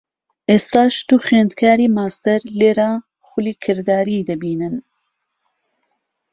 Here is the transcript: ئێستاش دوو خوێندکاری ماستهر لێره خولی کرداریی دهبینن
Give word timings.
ئێستاش 0.49 0.93
دوو 1.07 1.23
خوێندکاری 1.25 1.87
ماستهر 1.97 2.41
لێره 2.59 2.91
خولی 3.27 3.53
کرداریی 3.63 4.25
دهبینن 4.27 4.75